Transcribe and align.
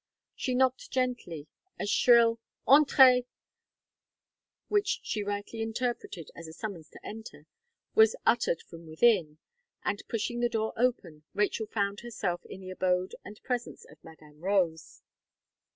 She 0.35 0.55
knocked 0.55 0.89
gently; 0.89 1.45
a 1.79 1.85
shrill 1.85 2.39
"entrez," 2.67 3.23
which 4.67 4.99
she 5.03 5.21
rightly 5.23 5.61
interpreted 5.61 6.31
as 6.35 6.47
a 6.47 6.53
summons 6.53 6.89
to 6.89 7.05
enter, 7.05 7.45
was 7.93 8.15
uttered 8.25 8.63
from 8.63 8.87
within; 8.87 9.37
and 9.85 10.01
pushing 10.09 10.39
the 10.39 10.49
door 10.49 10.73
open, 10.75 11.21
Rachel 11.35 11.67
found 11.67 11.99
herself 11.99 12.43
in 12.47 12.61
the 12.61 12.71
abode 12.71 13.13
and 13.23 13.39
presence 13.43 13.85
of 13.91 14.03
Madame 14.03 14.39
Rose. 14.39 15.03